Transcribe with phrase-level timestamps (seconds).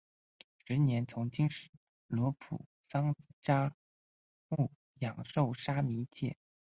[0.65, 1.69] 十一年从经师
[2.07, 3.75] 罗卜桑札
[4.47, 6.35] 木养受沙弥戒。